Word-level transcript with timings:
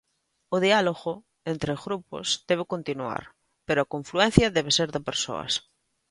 "O 0.55 0.57
diálogo 0.67 1.13
entre 1.51 1.73
grupos 1.85 2.27
debe 2.49 2.69
continuar, 2.73 3.23
pero 3.67 3.79
a 3.81 3.89
confluencia 3.93 4.53
debe 4.57 4.71
ser 4.77 4.89
de 4.95 5.01
persoas". 5.09 5.53